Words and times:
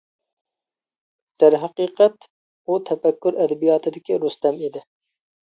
دەرھەقىقەت 1.43 2.25
ئۇ 2.71 2.79
تەپەككۇر 2.91 3.39
ئەدەبىياتىدىكى 3.45 4.19
رۇستەم 4.27 4.61
ئىدى. 4.67 4.85